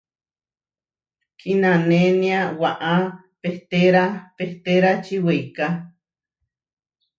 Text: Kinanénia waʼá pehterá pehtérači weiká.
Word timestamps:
Kinanénia 1.39 2.39
waʼá 2.61 2.93
pehterá 3.41 4.03
pehtérači 4.35 5.15
weiká. 5.25 5.67